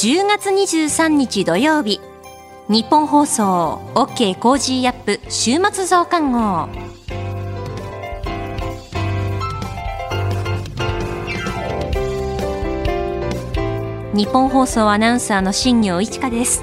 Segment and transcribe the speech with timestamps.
[0.00, 2.00] 10月23日土曜日。
[2.68, 6.68] ニッポン放送 OK Cozy up 週末増刊号。
[14.14, 16.62] ニッポン放送アナウンサーの新行市佳です。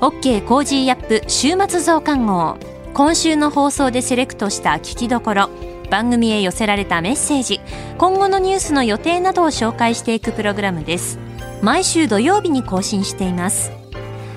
[0.00, 2.56] OK Cozy up 週末増刊号。
[2.94, 5.50] 今週の放送でセレクトした聞きどころ
[5.88, 7.60] 番組へ寄せられたメッセージ。
[7.96, 11.20] 今後のニュースの予定などを紹介していくプログラムです。
[11.62, 13.70] 毎週土曜日に更新しています。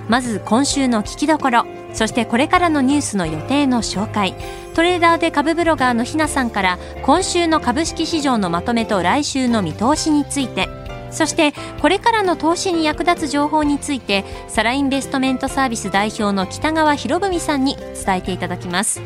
[0.07, 4.35] まず今週の聞きどころそしてこれからのニュースの予定の紹介。
[4.75, 10.69] トレーダーで株ブロガーのひなさんから今週の株式市場のまとめと来週の見通しについて。
[11.11, 19.01] そしてこれからの投資に役立つ情報についてサラインベストメントサービス代表の北川博文さんに伝えていただきます。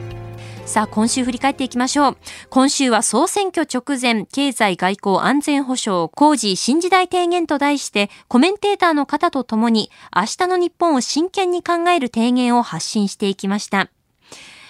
[0.69, 2.17] さあ、今週振り返っていきましょう。
[2.51, 13.89] 今週は総選挙直前、経済外交安全保障、工事新時代提言と題して、コメンテーターの方と共に、明日の日本を真剣に考える提言を発信していきました。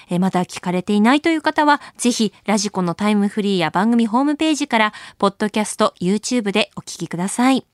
[0.10, 7.66] えまだ聞かれていないという方は、ぜひ、ラジコのタイムフリーや番組ホームページから、ポッドキャスト、YouTube でお聞きください。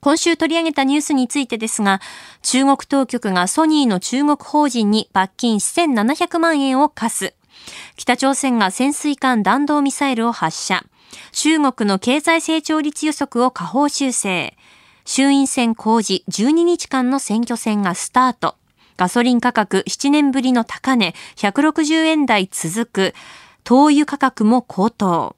[0.00, 2.00] 今週取り上げたニュースについてですが、
[2.42, 7.36] 中国当局がソニーの中国法人に罰金1700万円を課す。
[7.96, 10.84] 北朝鮮が潜水艦弾道ミサイルを発射。
[11.32, 14.56] 中国の経済成長率予測を下方修正。
[15.04, 18.56] 衆院選公示12日間の選挙戦がスタート。
[18.96, 23.14] ガソリン価格7年ぶりの高値160円台続く。
[23.64, 25.36] 灯油価格も高騰。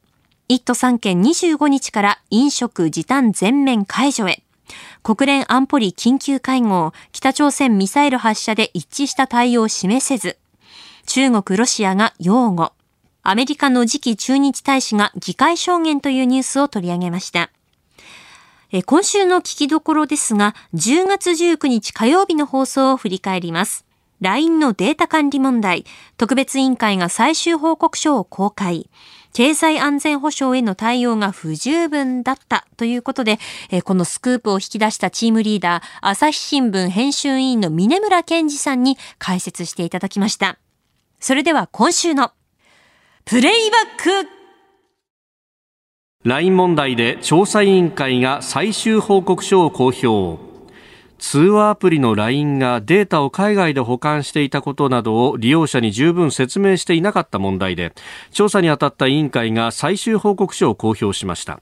[0.48, 4.42] 1都3県25日から飲食時短全面解除へ。
[5.02, 10.38] 国連安保理緊急会合、北朝鮮ミサイル発射で一致した対応を示せず、
[11.06, 12.72] 中国、ロシアが擁護。
[13.22, 17.50] アメリカの次期駐日大使が議会証言というニュースを取り上げました。
[18.86, 23.84] 今週の聞きどころですが、10月19日火曜日の放送を振り返ります。
[24.22, 25.84] LINE のデータ管理問題、
[26.16, 28.88] 特別委員会が最終報告書を公開。
[29.34, 33.38] 経済安全保障への対応が不十分だったということで、
[33.84, 40.58] このスクープを引き出したチームリーダー、朝日新聞編集委員の峰村健二さんに解説していただきました。
[41.22, 42.32] それでは今週の
[43.24, 44.28] プレイバック。
[46.24, 50.42] LINE 問題で調査委員会が最終報告書を公表。
[51.20, 57.92] 通話アプリの LINE がデータを海外で保管していたことなどを利用者に十分説明していなかった問題で
[58.32, 61.60] 調査に当たった委員会が最終報告書を公表しました。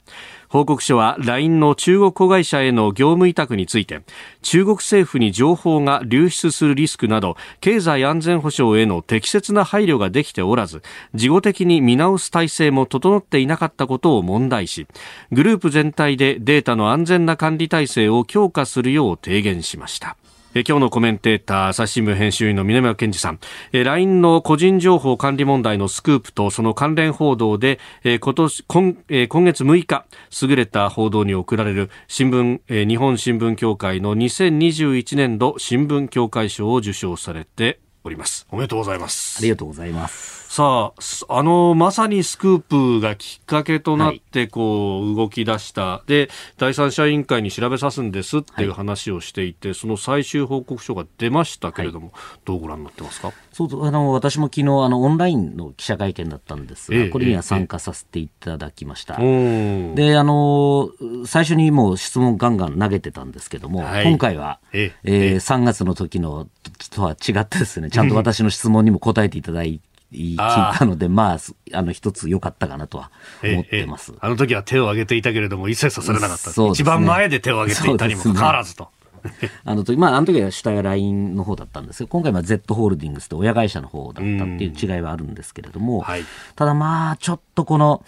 [0.51, 4.03] 報告書は LINE の中国子会社への業務委託について
[4.43, 10.83] 中国政府に情報が流出するリスクなど経済安全保障への適切な配慮ができておらず
[11.15, 14.89] 事後的に見直す体制も整っていなかったことを問題し
[15.31, 20.17] グループ全体でデータの安全な管理体制を強化するよう提言しました。
[20.53, 23.39] え今日のコメンテーター、朝日新聞編集員の峰村健二さん、
[23.71, 30.07] え LINE の個人情報管理問題のスクープとその関連報道で、え今年今え今月6日、
[30.43, 38.49] 優れた報道に贈られる新聞、え日本新聞協会の2021年度新聞協会賞を受賞されております。
[38.51, 39.39] おめでとうございます。
[39.39, 40.40] ありがとうございます。
[40.51, 40.93] さ
[41.29, 46.29] あ、あの、まさにスクープがきっかけとなって、こう、動き出した、はい、で、
[46.59, 53.33] 第三者委員会に調べさすんですっていう話をしていて、はい、その最終報告書が出ましたけれども、はい、どうご覧になってますか？
[53.53, 59.19] そうあの私も昨日あのオンラインの記者会見だったんですが、ええ、これには参加させていただきました。
[59.21, 60.91] え、で、あの、
[61.27, 65.35] 最初にもう質問ガンガン投げてたんですけども、はい、今回は、ええ。
[65.35, 66.49] ー、3月の時の
[66.91, 71.39] とは違ってですね、ちゃんと私の質問にも答えていただいて、聞いたので、まあ、
[71.77, 73.11] あの、一つ良かったかなとは
[73.43, 76.49] 思ってます、ええあの時は手を挙げていたけれども、一切さされなかった。
[76.51, 78.89] ね、一番前で手を挙げていたにもかかわらずと。
[79.65, 86.25] あの時、まあ、あの時は主体は LINE の方だったんですけど、今回は Z ホールディングスって親会社の方だったっていう違いはあるんですけれども、はい、
[86.57, 88.05] ただまあ、ちょっとこの、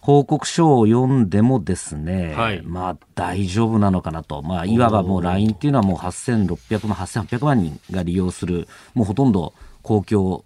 [0.00, 10.44] 報告書を読んでもですね、はい、まあ大丈夫なのかなと、まあ、いわばもう LINE っていうのはもう8600万、8800万人が利用する、もうほとんど公共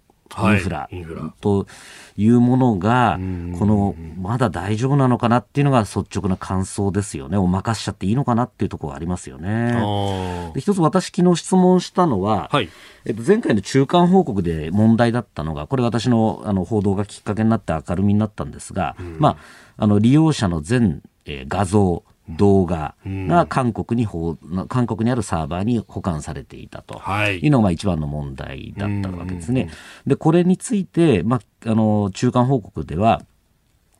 [0.49, 0.89] インフラ。
[1.41, 1.67] と
[2.17, 3.19] いうものが、
[3.57, 9.73] このまだ大丈夫なのかなっていうのが率直な感想ですよね、お任せしちゃっていいのかなっていうところがありますよね。
[10.53, 12.69] で一つ私、昨日質問したのは、はい、
[13.05, 19.37] えっと、前回の中間報告で問題だったのが、これ、私のあの報道がきっかけになって明るみになったんですが、ま
[19.77, 22.03] あ、あの利用者の全、えー、画像、
[22.37, 24.07] 動画が韓国に、
[24.67, 26.99] 韓国にあるサーバーに保管されていたと。
[27.29, 27.47] い。
[27.47, 29.69] うのが一番の問題だったわけですね。
[30.05, 33.21] で、これについて、まあ、あの、中間報告では、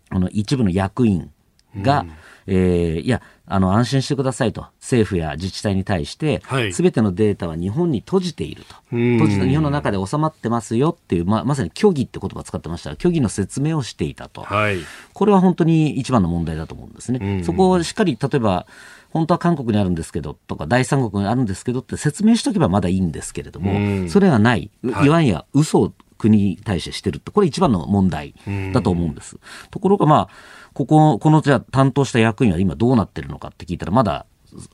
[0.09, 1.31] あの、一部の役員
[1.77, 2.05] が、
[2.47, 6.41] えー、いや、あの、安心してくださいと、政府や自治体に対して、
[6.71, 8.75] す、べ、てのデータは日本に閉じていると。
[8.91, 12.91] 閉じた日本の中で収まってますよっていう、ままさに虚偽って言葉を使ってました。
[12.91, 14.41] が、虚偽の説明をしていたと。
[14.41, 14.77] はい、
[15.13, 17.43] これは本当に一番の問題だと思うんですね。
[17.43, 18.67] そこをしっかり、例えば、
[19.11, 28.35] 本当は韓国にあるんですけどとか第三国にあるんですけどって説明しとけばまだいいんですけれども、それがない、いわんや嘘を国に対してしてるって、これ一番の問題
[28.73, 29.37] だと思うんです。
[29.71, 30.29] ところがまあ、
[30.73, 34.25] ここ、このじゃ担当した役員は今どうなってるのかって聞いたら、まだ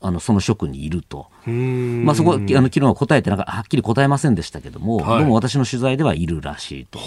[0.02, 7.00] あのその職にいると、まあ、そこあの昨日は答えてなんかはっきり答えませんでしたけども、はい、どうも私の取材ではいるらしいと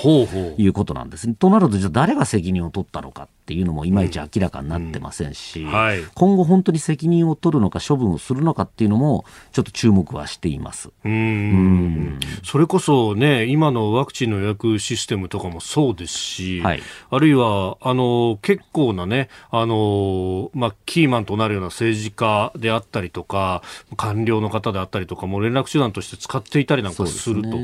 [0.57, 1.27] いうことなんです。
[1.27, 1.35] ね。
[1.35, 5.73] となると、じゃあ誰が責任を取ったのかっていうのもいまいち明らかになってませんし、うん。
[5.73, 10.91] はい、今後本当に責任を取るのか処分をするのかっていうのもちょっと注目はしています。
[11.05, 12.21] うん。
[12.45, 23.63] それこそね今のワクチンの予約システムとかもそうですし、はい、あるいはあの結構なねあの、まあ、キーマンとなるような政治家であったりとか
[23.97, 27.59] 官僚の方であったりとかも連絡手段として使っていたりなんかすると。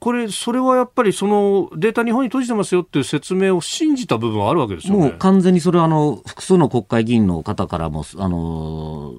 [0.00, 5.14] これ、それはやっぱりそのデータ日本に閉じてますよっていう説明を信じた部分はあるわけですよね。
[5.20, 9.14] 完全にそれはあの複数の国会議員の方からも、あの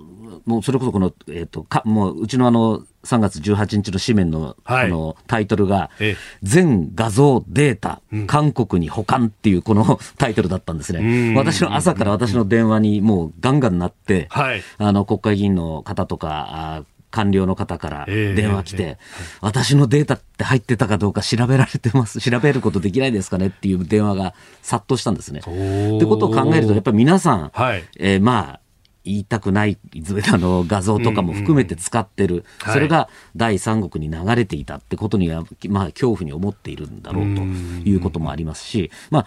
[0.46, 5.90] もうそれこそこの、えっ、ー、と、か、もううちのあの、3月18日の紙面の,、はい、のタイトルが、
[6.44, 11.34] 全画像データ、韓国に保管っていうこの タイトルだったんですね。
[11.36, 18.98] 私の朝から私の電話にもうガンガンなって、はい、あの国会議員の方とか、官僚の方から電話来て、
[19.42, 23.48] 私のデータって入ってたかどうか調べられてます、 調べることできないですかね？
[23.48, 25.40] っていう電話が殺到したんですね。
[25.40, 28.60] ってことを考えると、やっぱり皆さん、はい、えー、まあ、
[29.04, 29.78] 言いたくない
[30.32, 39.26] あの画像とかも含めて使ってる、それが第三国に流れていたってことには、まあ、恐怖に思っているんだろうということもありますし、まあ、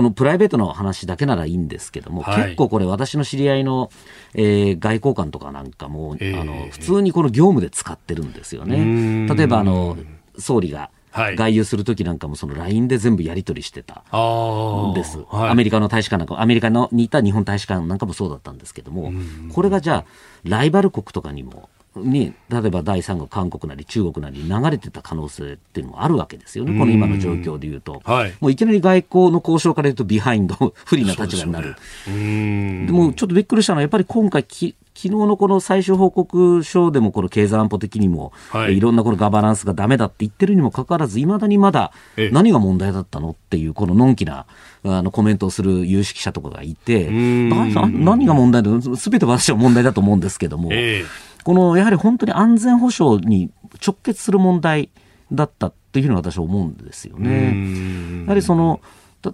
[0.00, 3.90] のプライベートの話だけならいいんですけども、はい、結構これ私の知り合いの、
[4.34, 9.26] えー、外交官とかなんかも、えー、あの普通にこの業務で使ってるんですよね。
[9.34, 9.98] 例えばあの
[10.38, 19.12] 総理が外遊するときなんかもその LINE で全部やり取りしてたんです、はい、アメリカの大使館なんかアメリカのにいた日本大使館なんかもそうだったんですけども
[19.52, 20.04] これがじゃあ
[20.44, 31.76] ライバル国とかにもに例えば第三国、韓国なり中国なりに流れてた可能性っていうのもあるわけですよね、この今の状況でいうと、はい、もういきなり外交の交渉から言うとビハインド、不利な立場になる。
[32.06, 41.92] で、ね、もちょっとびっくりしたのは、やっぱり今回き、昨日のこの最終報告書でもこの経済安保的にも、はい、いろんなこのガバナンスがだめだって言ってるにもかかわらず、いまだにまだ
[42.30, 44.46] 何が問題だったのっていう、こののんきな
[44.84, 50.68] あのコメントをする有識者とかがいて、何が問題だ、すべて私は問題だと思うんですけども。
[50.72, 53.50] えーこのやはり本当に安全保障に
[53.84, 54.90] 直結する問題
[55.32, 58.22] だったっていうふうに私は思うんですよね。
[58.24, 58.80] やはりその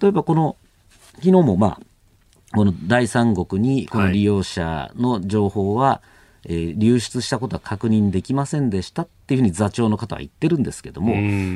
[0.01, 0.57] 例えばこの
[1.17, 1.81] 昨日もまあ
[2.55, 6.03] この第三国にこの利用者の情報は、は
[6.47, 11.13] い、えー、流出したことは確認できませんでしたっていうふうに座長の方は言ってるんですけども、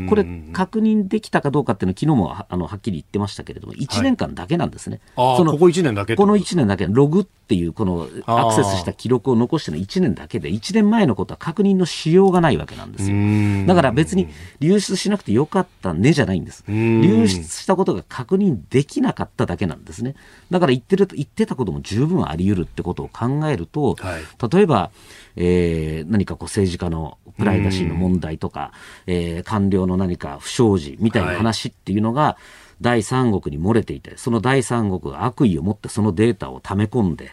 [0.06, 5.00] これ、確認できたかどうかっていうのは、昨日もあのはっきり言ってましたけれども、1年間だけなんですね。
[5.16, 13.66] はい、そのここ1年だけこの1年だけ、ログっていう、このアクセスした記録を残しての1年だけで、1年前のことは確認のしようがないわけなんですよ。
[13.66, 14.28] だから別に
[14.60, 16.64] 流出しなくてよかったねじゃないんです。
[16.68, 20.14] 流出したことが確認できなかっただけなんですね。
[20.50, 24.90] だから言ってる言ってたことも十分あり得るってことを考えると、はい、例えば、
[25.36, 28.72] えー、何かこう政治家のプライバシーの問題とか、
[29.06, 32.36] えー、官僚の何か不祥事みたいな話っていうのが、
[32.80, 37.28] 第三国に漏れていて、その第三国が悪意を持ってそのデータを溜め込んで、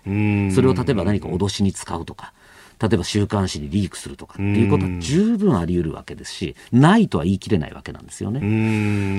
[0.54, 2.34] それを例えば何か脅しに使うとか、
[2.82, 8.40] 例えば週刊誌にリークするとかっていうことは十分あり得るわけですし、ないとは言い切れないわけなんですよね。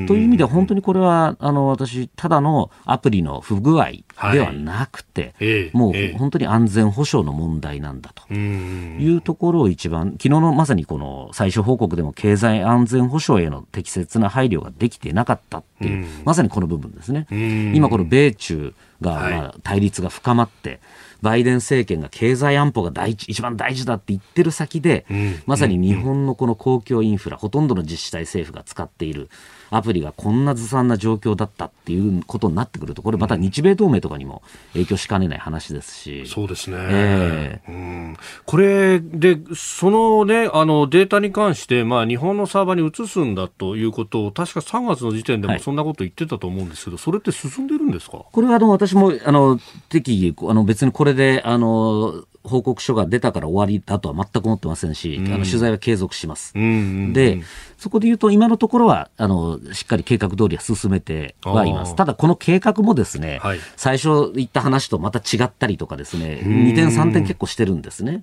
[0.07, 3.91] という意味では本当にこれはあの私ただのアプリの不具合
[4.33, 8.33] ではなくて、はい、もう本当に安全保障の問題なんだと。
[8.33, 17.27] いうところを一番昨日のまさにこの最終報告でも経済安全保障への適切な配慮ができていなかったっていうまさにこの部分ですね。
[17.75, 20.81] 今この米中が、まあ、対立が深まって、
[21.23, 29.29] バイデン政権が経済安保が第一一番大事だって言ってる先で、うん、まさに日本のこの公共インフラ、ほとんどの自治体政府が使っている
[29.71, 36.27] アプリがこんなずさんな状況だったっていうことになってくると、これまた日米同盟とかにも影響しかねない話ですし。
[36.27, 36.77] そうですね。
[36.81, 48.25] えー、うん、これで、そのね、あのデータに関して、まあ日本のサーバーに移すんだということを、確か3月の時点でもそんなこと言ってたと思うんですけど、はい、それって進んでるんですか？
[48.31, 56.53] これはあの私もあの適宜あの別にこれであの報告書が出たから終わりだとは全く思ってませんし、うん、あの取材は継続します。
[56.55, 56.73] うんうんう
[57.09, 57.43] ん、で、
[57.77, 61.95] そこで言うと、今のところはあのしっかり計画通りは進めてはいます。
[61.97, 68.23] ただ、この計画もですね、はい、最初言った話とまた違ったりとかですね、2点、3点結構してるんですね。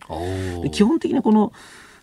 [0.72, 1.54] 基本的にこの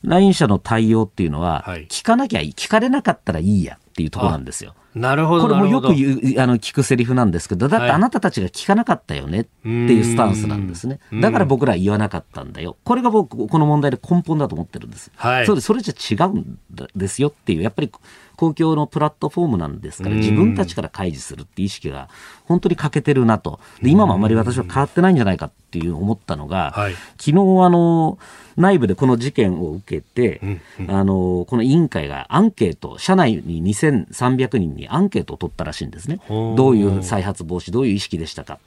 [0.05, 4.75] LINE 社の対応っていうのは、はい、聞かなきゃいい、聞かれなかったらいいやっていうところなんですよ。
[4.97, 5.43] なるほど。
[5.43, 10.99] これもよく言う、あの、聞くセリフなんですけど、だってあなたたちが聞かなかったよねっていうスタンスなんですね。
[11.21, 12.77] だから僕らは言わなかったんだよ。
[12.83, 15.13] これが僕、この問題で根本だと思ってるんです。
[15.15, 15.47] はい。
[15.47, 16.59] それそれじゃ違うん
[16.97, 17.93] ですよっていう、やっぱり
[18.37, 22.09] 公共のプラットフォームなんですから、自分たちから開示するっていう意識が
[22.45, 23.61] 本当に欠けてるなと。
[23.83, 27.35] で、今もあまり私は変わってないんじゃないかっていう思ったのが、はい、昨日あ
[27.69, 28.19] の、
[28.57, 33.61] 内部でこの事件を受けて、うんうん、あの、この委員会がアンケート、社内に
[33.91, 36.21] 2300人にアンケートを取ったらしいんですね。
[36.29, 38.59] どういう再発防止、どういう意識でしたか。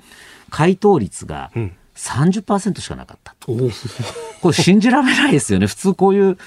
[0.50, 3.36] 回答率が、うん30%しかなかった。
[4.42, 5.66] これ信じられないですよね。
[5.66, 6.38] 普通こういう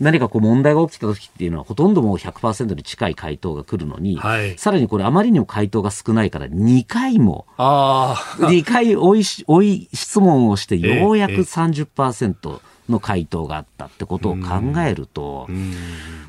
[0.00, 15.48] 何かこう問題が起きた時っていうのはほとんどもう100%に近い回答が来るのに、はい、さらにこれあまりにも回答が少ないから2回も、2回追い追い質問をしてようやく30%の回答があったってことを考えると、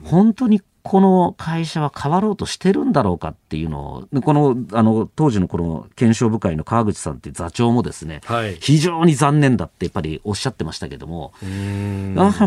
[0.05, 11.31] 本当にこの会社は変わろうとしてるんだろうかっていうのを、この、あの、当時のこの検証部会の川口さんって座長もですね、はい、非常に残念だってやっぱりおっしゃってましたけども、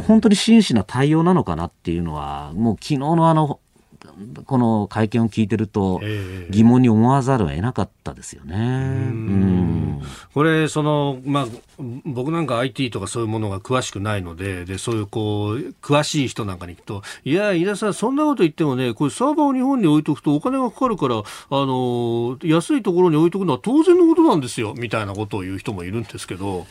[0.01, 3.61] 本当に真摯な対応なのかなっていうのは、もう昨日のあの、
[4.45, 6.01] この会見を聞いてると
[6.51, 8.57] 疑問に思わざるを得なかったですよね。
[8.57, 10.03] うん
[10.35, 11.47] これその、まあ、
[12.05, 26.67] 僕なんか IT とかそういうものが詳しくないのででそういうこう詳しい人なんかに行くといや飯田さんそんなこと言ってもねこれサーバーを日本に置いとくとお金がかかるからあの安いところに置いとくのは当然のことなんですよみたいなことを言う人もいるんですけど。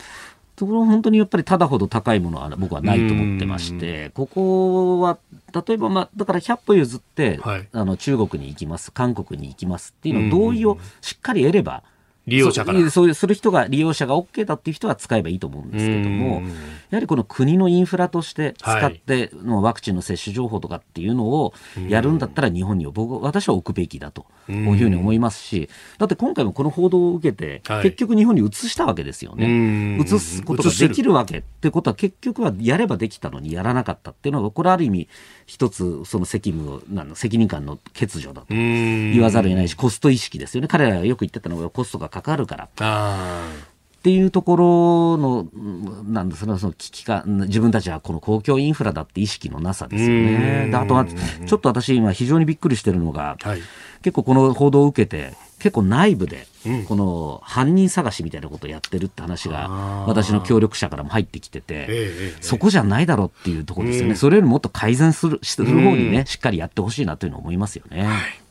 [0.62, 5.18] ところ本当にやっぱりただほど高いものは僕はないと思ってまして、ここは
[5.66, 11.82] 例えば、まあ、だから100歩譲って、はい、あの中国に行きます、韓国に行きますっていうの同意をしっかり得れば、
[12.26, 12.90] 利用者から。
[12.90, 16.42] そういうする人が利用者が OK だっていう人は使えばいいと思うんですけども
[16.90, 21.54] やはりこの国のインフラとして使ってのワクチンの接種情報とかっていうのを
[21.88, 29.98] やるんだったら日本に僕私は置くべきだというふうに思いますしだって今回もこの報道を受けて結局日本に移したわけですよね。
[30.00, 35.08] 移すことができるわけってことは結局はやればできたのにやらなかったっていうのがこれある意味
[35.46, 40.68] 一つその責務をなの責任感の欠如だと言わざるを得ないしコスト意識ですよね。
[40.68, 42.68] 彼らがよく言ってたのがコストがかかるから。
[42.68, 45.46] っていうところの、
[46.04, 50.72] なんですね、その危機感、自分たちはこの公共インフラだって意識のなさですよね。
[50.74, 53.60] あとは、ちょっと私今非常にびっくりしてるのが、はい、
[54.02, 56.48] 結構この報道を受けて、結構内部で、
[56.88, 59.68] この犯人探しみたいなことをやってるって話が、
[60.08, 64.16] 私の協力者からも入ってきてて、そこじゃないだろうっていうところですよね。
[64.16, 68.02] それよりもっと改善する、する方にね、しっかりやってほしいなというのを思いますよね。
[68.02, 68.41] はい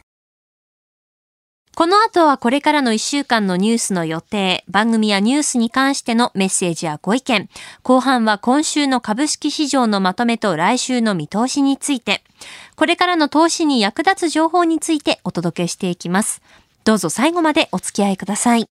[1.81, 7.49] この後はこれからの1週間のニュースの予定、番組やニュースに関してのメッセージやご意見、
[7.81, 12.23] 後半は今週の株式市場のまとめと来週の見通しについて、
[12.75, 16.43] これからの投資に役立つ情報についてお届けしていきます。
[16.83, 18.67] どうぞ最後までお付き合いください。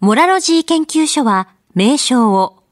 [0.00, 2.63] モラロジー研究所は名称を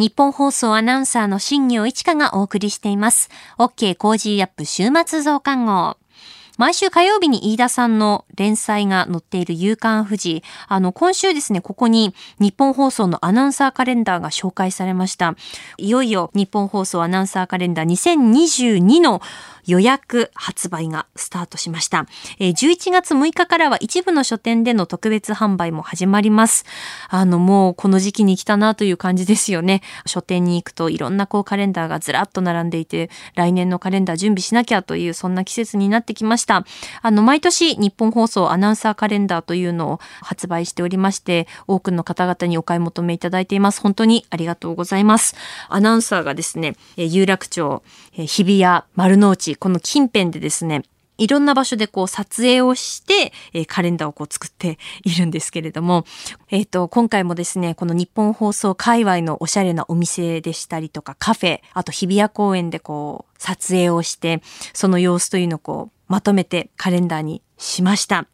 [0.00, 3.28] ニッポン放送アナウンサーの新行市佳がお送りしています。
[3.58, 5.98] OK Cozy up 週末増刊号。
[6.56, 10.42] 毎週火曜日に飯田さんの連載が載っている夕刊フジ。
[10.68, 15.36] あの、今週ですね、ここにニッポン放送のアナウンサーカレンダーが紹介されました。
[15.76, 19.20] いよいよニッポン放送アナウンサーカレンダー2022の
[19.66, 22.06] 予約発売がスタートしました。
[22.38, 26.64] えー、11月6日からは一部の書店での特別販売も始まります。
[27.08, 29.82] あの、もうこの時期に来たなという感じですよね。
[30.06, 36.64] 書店に行くといろんなこうカレンダーがずらっと並んでいて、来年のカレンダー準備しなきゃというそんな季節になってきました。
[37.02, 43.80] あの、毎年日本放送アナウンサーカレンダーというのを発売しておりまして、多くの方々にお買い求めいただいています。
[43.80, 45.34] 本当にありがとうございます。
[45.68, 50.82] アナウンサーがですね、有楽町、日比谷、丸の内、この近辺でですね、
[51.20, 56.06] いろんな場所でこう撮影をして、えー、カレンダーをこう作っているんですけれども、
[56.48, 64.40] えっ、ー、と、今回もですね、この日本放送界隈のおしゃれなお店でしたりとかカフェ、あと日比谷公園でこう撮影をして、
[64.72, 68.26] その様子というのをこうまとめてカレンダーにしました。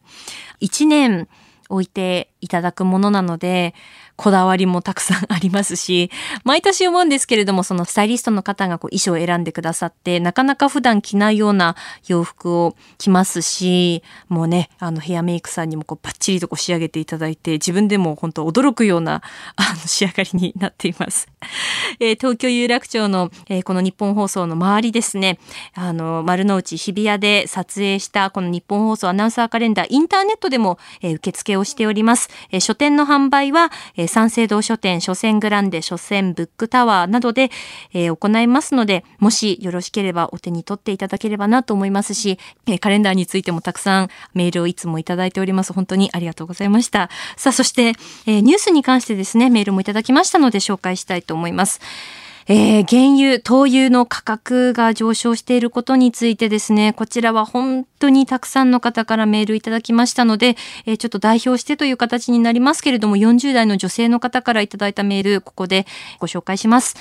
[0.61, 1.27] 一年
[1.69, 3.75] 置いていただくものなので、
[4.17, 6.09] こだわりもたくさんありますし、
[6.43, 11.75] 毎年思うんですけれども、そのスタイリストの方がこう衣装を選んでくださって、なかなか普段着ないような
[12.07, 19.21] 洋服を着ますし、もうね、あのヘアメイクさんにもこうバッチリとこう仕上げていただいて、自分でも本当驚くような
[19.55, 21.27] あの仕上がりになっています。
[21.99, 25.37] えー、東京有楽町の、えー、この日本放送の周りですね、
[25.75, 32.29] あの、丸の内日比谷で撮影したこの日本放送アナウンサーカレンダー、インターネットでも、えー、受付をしております。
[32.51, 37.51] え、書店の販売は、えー、三省堂書店、書店グランデ、書店ブックタワーなどで、
[37.93, 45.73] えー、行いますので、もしよろしければお手に取っていただければなと思いますし、えー、カレンダーについてもたくさんメールをいつもいただいております。
[45.73, 47.09] 本当にありがとうございました。
[47.35, 47.93] さあ、そして、
[48.25, 51.79] え、ニュースに関してですね、メールもいただきましたので紹介したいと思います。
[52.49, 65.85] えー、原油、灯油の価格が上昇していることについてですね、こちらは本当にたくさんの方からメールいただきましたので、えー、ちょっと代表してという形になりますけれども、40代の女性の方からいただいたメール、ここで
[66.19, 66.95] ご紹介します。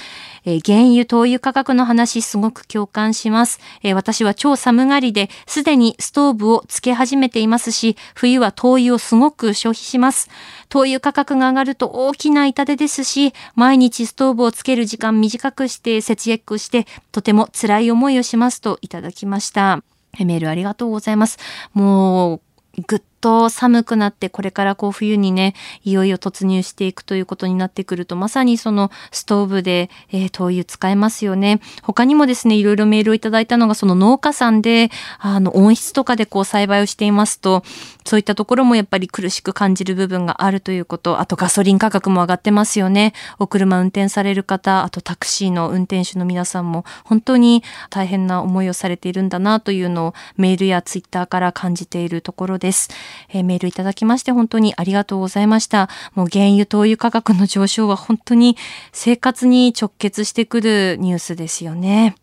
[0.47, 3.61] えー、原油、灯油価格の話、すごく共感します。
[3.85, 10.29] え、私は超寒がりで、すでにストーブをつけ始めていますし、冬は灯油をすごく消費します。
[10.69, 19.83] 灯油価格が上がると大きな痛手ですし、毎日ストーブをつける時間短くして節約して、とても辛い思いをしますといただきました。
[20.19, 21.39] メールありがとうございます。
[21.75, 22.41] もう、
[22.87, 25.55] ぐっと寒くなってこれからこう冬にね
[25.85, 37.63] いよいよ突入していくということになってくるとまさにそのストーブで、えー、灯油使えますよね他にもですねいろいろメールをいただいたのがその農家さんであの温室とかでこう栽培をしていますと
[38.05, 52.91] そういったところもやっぱり苦しく感じる部分があるということあとガソリン価格も上がってますよねお車運転される方あとタクシーの運転手の皆さんも本当に大変な思いをされているんだなというのをメールやツイッターから感じているところです。
[53.31, 55.89] えー、メールいただきまして本当にありがとうございました。
[56.15, 58.57] もう原油、灯油価格の上昇は本当に
[58.93, 62.17] 生活に直結してくるニュースですよね。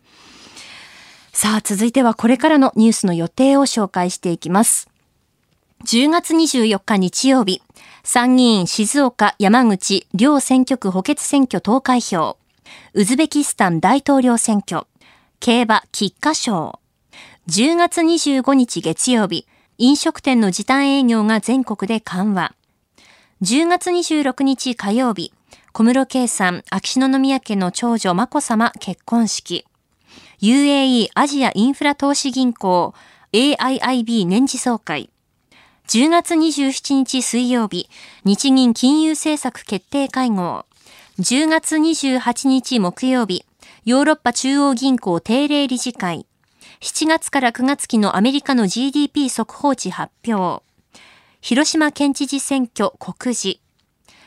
[1.32, 4.88] さあ、続いてはこれからのニュースの予定を紹介していきます。
[5.84, 7.60] 10月24日日曜日、
[8.04, 12.38] 参議院静岡、山口、両選挙区補欠選挙投開票、
[12.94, 14.86] ウズベキスタン大統領選挙、
[15.40, 16.78] 競馬菊花賞、
[17.48, 22.54] 10月25日月曜日、飲食店の時短営業が全国で緩和。
[23.42, 25.32] 10月26日火曜日、
[25.72, 29.64] 小室圭さん、秋篠宮家の長女眞子さま結婚式。
[30.40, 32.94] UAE アジアインフラ投資銀行
[33.32, 35.10] AIIB 年次総会。
[35.88, 37.90] 10月27日水曜日、
[38.24, 40.66] 日銀金融政策決定会合。
[41.18, 43.44] 10月28日木曜日、
[43.84, 46.26] ヨーロッパ中央銀行定例理事会。
[46.84, 50.62] 7月から9月期のアメリカの GDP 速報値発表。
[51.40, 53.58] 広島県知事選挙告示。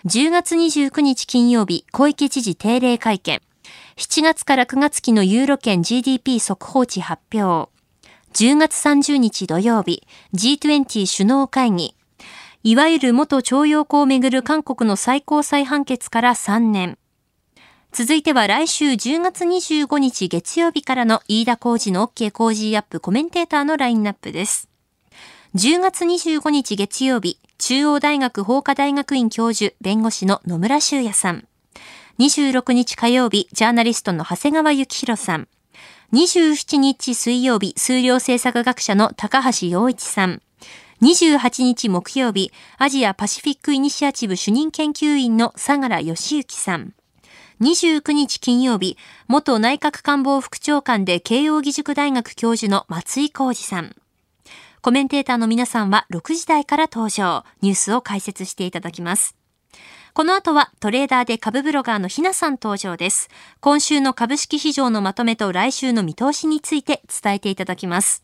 [0.08, 3.44] 10月29日金曜日、小池知事定例会見。
[3.98, 7.70] 7月から9月期のユーロ圏 GDP 速報値発表。
[8.34, 10.02] 10月30日土曜日、
[10.34, 11.96] G20 首脳会議。
[12.64, 16.98] いわゆる元徴用工をめぐる韓国の最高裁判決から3年。
[17.98, 24.70] 続いては来週10月25日月曜日からの飯田工事の OK 工事アップコメンテーターのラインナップです。
[25.56, 31.48] 10月25日月曜日、中央大学法科大学院教授、弁護士の野村修也さん。
[32.20, 35.48] 26日火曜日、ジャーナリストの長谷川幸宏さん。
[36.14, 40.44] 27日水曜日、数量政策学者の高橋洋一さん。
[41.02, 46.94] 28日木曜日、アジアパシフィックイニシアチブ主任研究員の相良義之さん。
[47.60, 53.96] 29日金曜日、元内閣官房副長官で慶応義塾大学教授の松井浩二さん。
[54.82, 59.36] コメンテーターの皆さんは6時台から登場、ニュースを解説していただきます。
[60.14, 63.28] この後はトレーダーで株ブロガーのひなさん登場です。
[63.60, 68.24] 今週の株式市場のまとめと来週の見通しについて伝えていただきます。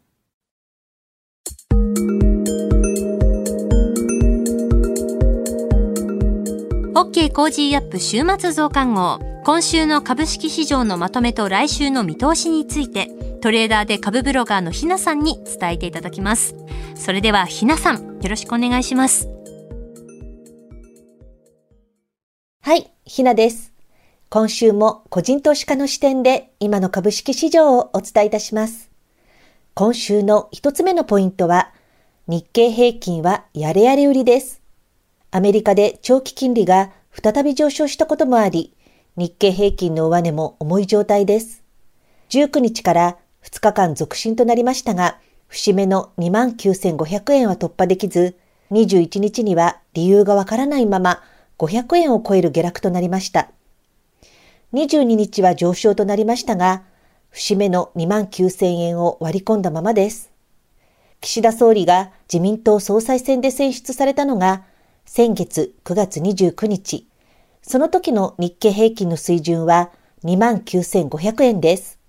[7.01, 9.17] OK Cozy up 週末増刊号。
[9.43, 13.07] 今週の株式市場のまとめと来週の見通しについて、
[13.41, 16.53] トレーダーで株ブロガーのひなさんに伝えていただきます。
[16.93, 19.27] それではひなさん、よろしくお願いします。
[22.61, 23.73] はい、ひなです。
[24.29, 28.91] 今週も個人投資家の視点で今の株式市場をお伝えいたします。
[29.73, 31.73] 今週の一つ目のポイントは、
[32.27, 34.60] 日経平均はやれやれ売りです。
[35.33, 38.73] アメリカで長期金利が再び上昇したこともあり、
[39.15, 41.63] 日経平均の上値も重い状態です。
[42.31, 48.37] 19日から2日間続伸となりましたが、節目の29,500円は突破できず、
[48.71, 51.23] 21日には理由がわからないまま
[51.57, 53.49] 500円を超える下落となりました。
[54.73, 56.83] 22日は上昇となりましたが、
[57.29, 60.29] 節目の29,000円を割り込んだままです。
[61.21, 64.63] 岸田総理が自民党総裁選で選出されたのが、
[65.05, 67.07] 先月9月29日。
[67.61, 69.91] その時の日経平均の水準は
[70.23, 71.99] 29,500円です。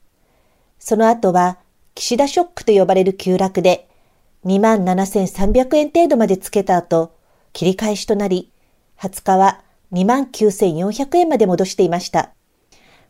[0.79, 1.59] その後は、
[1.95, 3.89] 岸田ショックと呼ばれる急落で、
[4.45, 7.15] 27,300円程度までつけた後、
[7.53, 8.51] 切り返しとなり、
[8.99, 12.31] 20日は29,400円まで戻していました。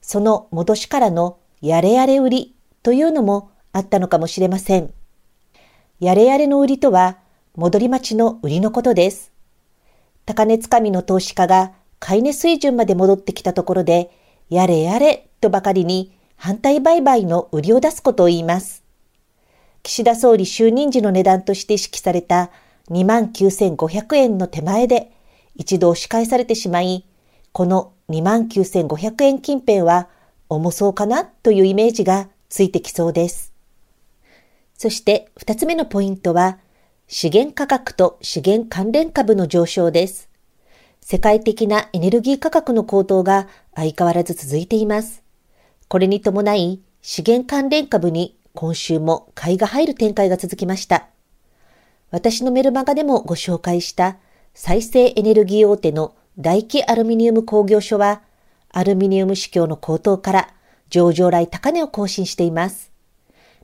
[0.01, 4.93] その戻しからのやれやれ売りというのもあったのかもしれません。
[6.01, 7.19] やれやれの売りとは
[7.55, 9.32] 戻り待ちの売りのことです。
[10.25, 14.11] 高値掴みの投資家が買い値水準まで戻ってきたところで、
[14.51, 18.83] やれやれとばかりに反対売買の売りを出すことを言います。
[19.83, 22.51] 岸田総理就任時の値段として意識された
[22.91, 25.13] 29,500円の手前で
[25.57, 27.05] 一度押し返されてしまい、
[27.53, 30.09] この29,500円近辺は
[30.49, 33.53] 重そうかなというイメージがついてきそうです。
[34.77, 36.59] そして二つ目のポイントは、
[37.09, 40.29] 資源価格と資源関連株の上昇です。
[41.01, 45.23] 世界的なエネルギー価格の高騰が相変わらず続いています。
[45.89, 51.09] これに伴い、資源関連株に今週も買いが入る展開が続きました。
[52.11, 54.17] 私のメルマガでもご紹介した
[54.55, 58.23] 再生エネルギー大手の大気アルミニウム工業所は、
[58.71, 60.49] アルミニウム市況の高騰から
[60.89, 62.91] 上場来高値を更新しています。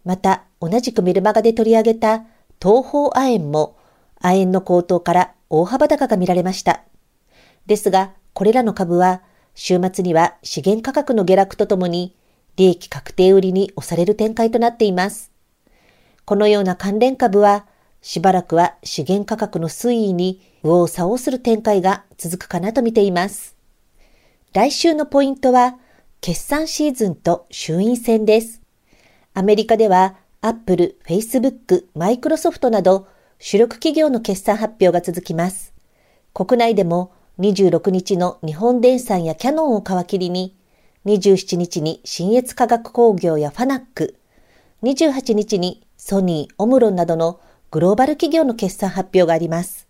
[0.05, 2.25] また、同じくメルマガで取り上げた
[2.61, 3.77] 東方亜鉛も、
[4.21, 6.83] 亜鉛の高騰から大幅高が見られました。
[7.67, 9.23] ですが、これらの株は、
[9.55, 12.17] 週末には資源価格の下落とともに、
[12.57, 15.31] 利益確定売りに押される展開となっています。
[16.25, 17.67] このような関連株は、
[18.01, 23.57] しばらくは資源価格の推移に右往左往する展開が続くかなと見ています。
[24.53, 25.79] 来週のポイントは、
[26.21, 28.61] 決算シーズンと衆院選です。
[29.35, 33.09] アメリカでは、アップル、フェイスブック、マイクロソフトなど、
[33.41, 35.75] 主力企業の決算発表が続きます。
[36.33, 40.57] 国内でも26日の日本電産やキャノンを皮切りに、
[41.07, 44.17] 27日に新越化学工業やファナック、
[44.85, 47.41] 28日にソニー、オムロンなどの
[47.73, 49.89] グローバル企業の決算発表があります。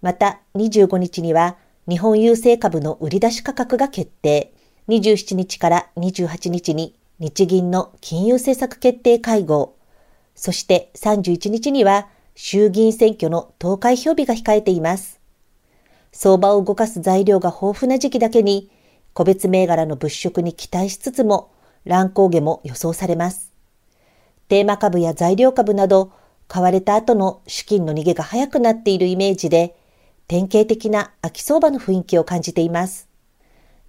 [0.00, 1.56] また、25日には
[1.88, 4.52] 日本郵政株の売り出し価格が決定。
[4.86, 9.76] 27日から28日に日銀の金融政策決定会合。
[10.34, 15.20] そして31日には衆議院選挙の投開票日が控えています。
[16.10, 18.72] 相場を動かす材料が豊富な時期だけに、
[19.12, 21.52] 個別銘柄の物色に期待しつつも、
[21.84, 23.52] 乱高下も予想されます。
[24.48, 26.10] テーマ株や材料株など
[26.48, 29.76] 買われた後の資金の逃げが早くなっているイメージで、
[30.26, 33.06] 典型的な秋相場の雰囲気を感じています。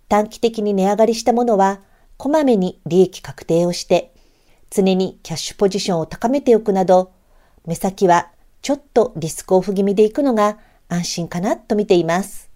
[0.07, 1.81] 短期的に値上がりしたものは、
[2.23, 4.13] こまめに利益確定をして、
[4.69, 7.11] 常にキャッシュポジションを高めておくなど、
[7.65, 8.31] 目先は
[8.61, 10.57] ちょっとリスクオフ気味でいくのが
[10.87, 12.49] 安心かなと見ています。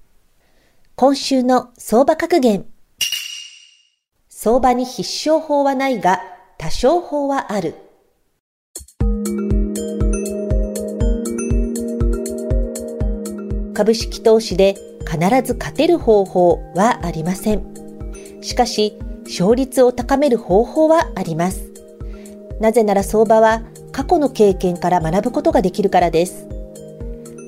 [0.95, 2.65] 今週の相場格言。
[4.29, 6.21] 相場に必勝法はないが、
[6.57, 7.75] 多勝法はある。
[13.73, 17.65] 株式投資で必ず勝てる方法はありません。
[18.41, 21.71] しかし、勝率を高める方法はあります。
[22.59, 26.47] なぜなら相場は過去の経験から学ぶことができるからです。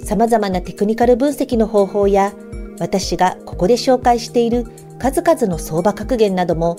[0.04, 2.34] 様々なテクニカル分析の方法や
[2.80, 4.66] 私がここで紹介している
[4.98, 6.78] 数々の相場格言なども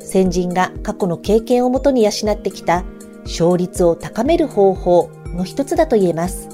[0.00, 2.84] 先人が過去の経験をもとに養ってきた
[3.24, 6.48] 勝率を高める方法の一つだと言えます。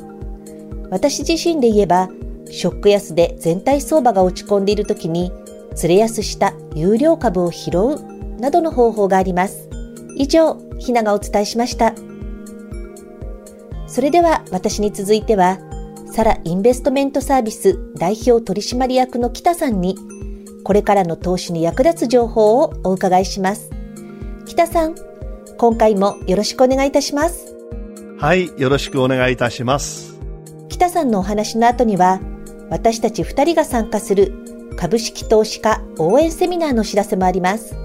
[0.90, 2.08] 私自身で言えば
[2.50, 5.32] ショック安で全体相場が落ち込んでいる時に、
[5.78, 9.68] 釣れ安した有料株を拾うなどの方法があります。
[10.16, 11.94] 以上、ひながお伝えしました。
[13.86, 15.60] それでは私に続いては、
[16.12, 19.96] サラインベストメントサービス代表取締役の北さんに、
[20.64, 23.70] これからの投資に役立つ情報をお伺いします。
[24.48, 24.96] 北さん、
[25.58, 27.54] 今回もよろしくお願いいたします。
[28.18, 30.18] はい、よろしくお願いいたします。
[30.68, 32.20] 北さんのお話の後には、
[32.68, 37.76] 私たち2人が参加する株式投資家応援セミナーの知らせもあります。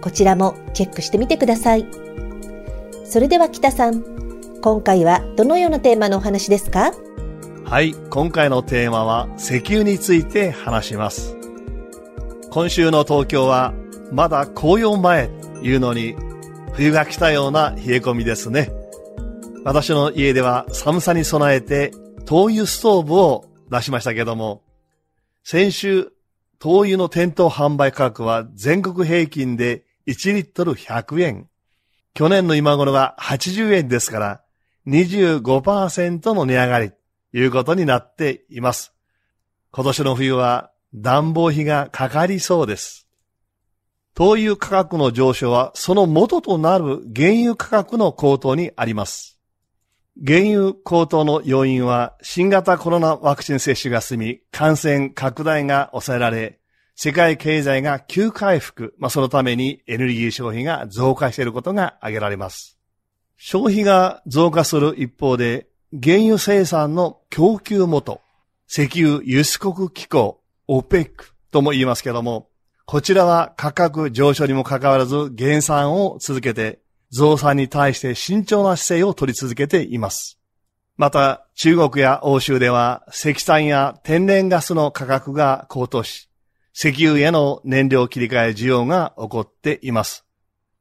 [0.00, 1.86] こちらもチェックしてみてください。
[3.04, 4.02] それでは北さん、
[4.60, 6.92] 今回はどのようなテーマのお話ですか？
[7.64, 11.36] はい、今回のテーマは石油について話します。
[12.50, 13.72] 今週の東京は
[14.10, 16.16] まだ紅葉前というのに
[16.72, 18.70] 冬が来たような冷え込みですね。
[19.64, 21.92] 私の家では寒さに備えて
[22.26, 24.62] 灯油ストーブを出しましたけども、
[25.46, 26.10] 先週、
[26.58, 31.50] 灯油の店頭販売価格は全国平均で1リットル100円。
[32.14, 34.40] 去年の今頃は80円ですから、
[34.86, 36.96] 25%の値上がりと
[37.34, 38.94] いうことになっています。
[39.70, 43.06] 今年の冬は暖房費がかかりそうです。
[44.14, 49.33] 灯油価格の上昇はその元となる原油価格の高騰にあります。
[50.22, 56.60] 原油高騰の要因は新型コロナワクチン接種が進み、感染拡大が抑えられ、
[56.94, 62.78] 世界経済が急回復、まあ、そのためにエネルギー消費が増加していることが挙げられます。
[63.36, 65.66] 消費が増加する一方で、
[66.00, 68.20] 原油生産の供給元、
[68.68, 71.10] 石油輸出国機構、OPEC
[71.50, 72.48] とも言いますけども、
[72.86, 76.83] こちらは価格上昇にもかかわらず減産を続けて
[77.14, 80.40] 増産に対して慎重な姿勢を取り続けています。
[80.96, 86.28] また、中国や欧州では石炭や天然ガスの価格が高騰し、
[86.74, 90.24] 石油への燃料切り替え需要が起こっています。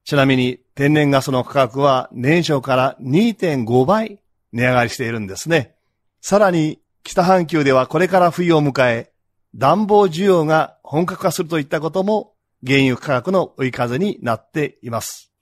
[0.06, 4.19] ちなみに天然ガスの価格は年初から2.5倍
[4.54, 5.76] 値上がりしているんですね。
[6.19, 9.12] さらに北半球ではこれから冬を迎え、
[9.54, 12.34] 暖房需要が本格化するといったことも
[12.65, 15.33] 原油価格の追い風になっています。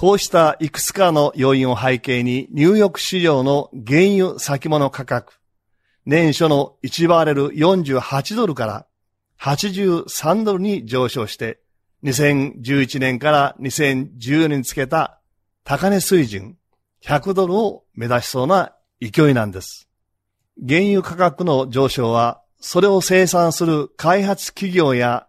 [0.00, 5.34] こうしたいくつかの要因を背景に、ニューヨーク市場の原油先物価格、
[6.06, 8.86] 年初の1バレル48ドルから
[9.38, 11.60] 83ドルに上昇して、
[12.02, 15.20] 2011年から2014年につけた
[15.64, 16.56] 高値水準
[17.04, 19.86] 100ドルを目指しそうな勢いなんです。
[20.66, 25.26] 原油価格の上昇は、それを生産する開発企業や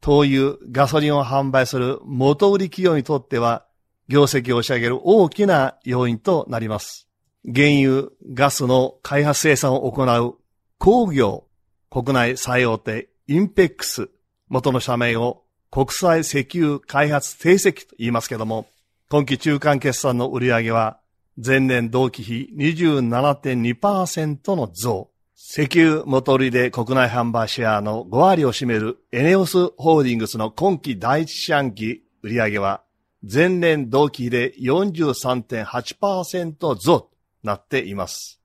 [0.00, 3.66] 灯油、ガソリンを販売する元売り企業にとっては
[4.08, 7.08] 業績を押し上げる大きな要因となります。
[7.44, 10.36] 原油、ガスの開発生産を行う
[10.78, 11.44] 工業、
[11.90, 14.10] 国内最大手インペックス、
[14.48, 18.66] 元の社名を国際石油開発定石と言いますけども、
[19.10, 20.98] 今期中間決算の売上は
[21.36, 25.10] 前年同期比27.2%の増。
[25.36, 32.82] 石油元売りで国内販売シェアの5割を占めるエネオスホールディングスの今期第一四半期売上は
[33.26, 37.10] 前年同期で43.8%増と
[37.42, 38.38] なっています。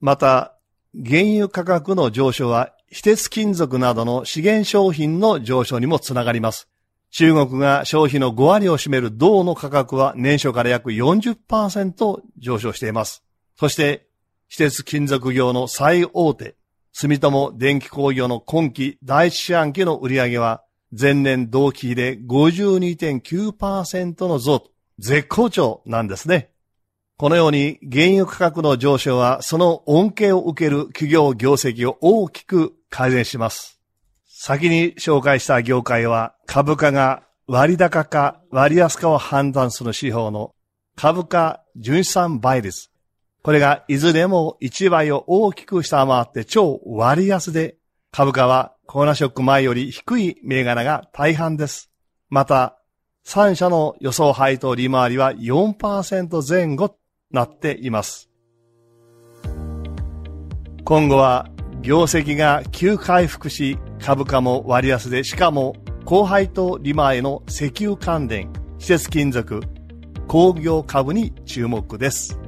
[0.00, 0.56] また、
[0.94, 6.68] 原油価格の上昇は、非鉄金属などの資源商品の上昇にもつながります。
[7.10, 13.22] 中国が消費の5割を占める銅の価格は年初から約40%上昇しています。
[13.56, 14.06] そして、
[14.48, 16.56] 非鉄金属業の最大手、
[16.92, 20.63] 住友電気工業の今期第一四半期の売上は
[20.96, 24.62] 前年同期比で52.9%の増
[25.00, 26.50] 絶好調なんですね。
[27.16, 33.80] このように原油価格の上昇はその恩恵を受ける企業業績を大きく改善します。
[34.26, 40.54] 先に紹介した業界は株価が割高か割安かを判断する指標の
[40.96, 42.90] 株価純資産倍率。
[43.42, 47.76] これがいずれも1倍を大きく下回って超割安で
[48.12, 51.90] 株価はコロナショック前より低い銘柄が大半です。
[52.28, 52.78] また、
[53.26, 56.96] 3社の予想配当利回りは4%前後
[57.30, 58.30] なっています。
[60.84, 61.48] 今後は
[61.80, 69.62] 業績が急回復し、株価も割安で、しかも高配当利回りの石油関連、非鉄金属、
[70.28, 72.38] 鉱業株に注目です。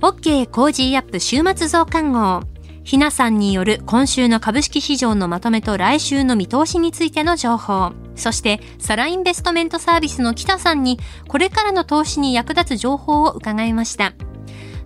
[0.00, 2.42] OK コージーアップ週末増刊号。
[2.82, 7.92] ひなさんによる今週の株式市場のまとめと来週の見通しについての情報。
[8.16, 14.14] そして、サラインベストメントサービスの北さんに、これからの投資に役立つ情報を伺いました。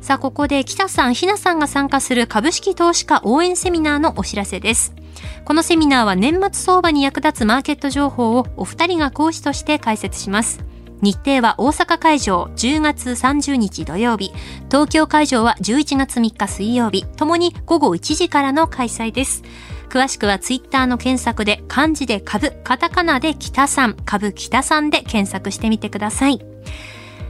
[0.00, 4.94] さあ、ここで北さん、ひなさんが参加する株式投資家応援セミナーのお知らせです。
[5.44, 10.64] このセミナーは年末相場に役立つマーケット情報をお二人が講師として解説します。
[11.04, 14.32] 日程は大阪会場10月30日土曜日、
[14.70, 19.42] 東京会場は11月3日水曜日、ともに午後1時からの開催です。
[19.90, 26.40] 詳しくはツイッターの検索で漢字で株、カタカナで北さん、株北さんで検索してみてください。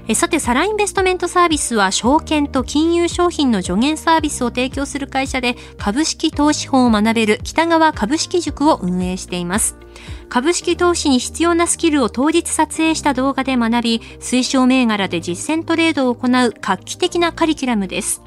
[0.07, 9.79] えさて、サラインベストメントサービスは証券と金融商品の助言サービスを提供する会社で株式投資法を学べる北川株式塾を運営しています。
[10.29, 18.21] 株式投資に必要なスキルを当日撮影した動画で学び、推奨銘柄で実践トレードを行う画期的なカリキュラムです。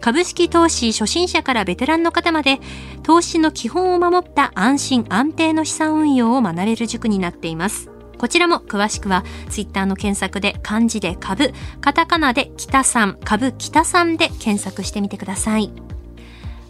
[0.00, 2.58] 株式投資初心者からベテランの方まで、
[3.04, 7.91] 投資の基本を守った安心安定の資産運用を学べる塾になっています。
[8.22, 15.72] こちらも詳しくはツイッターの検索で漢字で株、カタカナで北さん、株北さんで検索してみてください。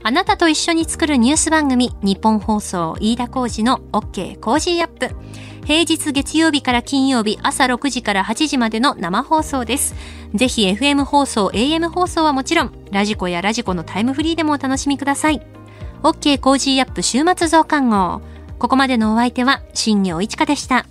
[0.03, 5.15] あなたと一緒に作るニュース番組、ニッポン放送飯田浩司の OK Cozy up。
[5.67, 9.95] 平日月曜日から金曜日朝6時から8時までの生放送です。
[10.33, 15.47] ぜひ FM 放送、AM 放送はもちろん、 radiko や radiko のタイムフリーでもお楽しみください。
[16.03, 18.23] OK コージーアップ週末増刊号。
[18.59, 20.87] ここまでのお相手は、新行市佳でした。